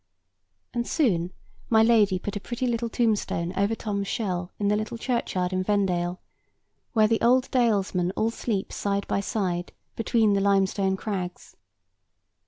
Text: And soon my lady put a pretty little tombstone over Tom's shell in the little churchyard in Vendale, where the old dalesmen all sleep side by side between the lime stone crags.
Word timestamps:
And 0.73 0.87
soon 0.87 1.31
my 1.69 1.83
lady 1.83 2.17
put 2.17 2.35
a 2.35 2.39
pretty 2.39 2.65
little 2.65 2.89
tombstone 2.89 3.53
over 3.55 3.75
Tom's 3.75 4.07
shell 4.07 4.49
in 4.57 4.67
the 4.67 4.75
little 4.75 4.97
churchyard 4.97 5.53
in 5.53 5.61
Vendale, 5.61 6.19
where 6.93 7.07
the 7.07 7.21
old 7.21 7.51
dalesmen 7.51 8.09
all 8.15 8.31
sleep 8.31 8.73
side 8.73 9.07
by 9.07 9.19
side 9.19 9.73
between 9.95 10.33
the 10.33 10.41
lime 10.41 10.65
stone 10.65 10.97
crags. 10.97 11.55